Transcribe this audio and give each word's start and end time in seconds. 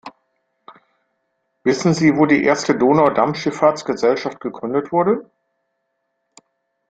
Wissen 1.63 1.93
sie 1.93 2.17
wo 2.17 2.25
die 2.25 2.43
erste 2.43 2.75
Donaudampfschiffahrtsgesellschaft 2.75 4.39
gegründet 4.39 4.91
wurde? 4.91 5.29